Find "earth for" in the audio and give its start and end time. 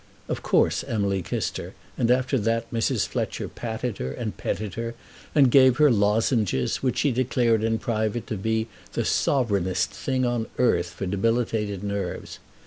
10.57-11.05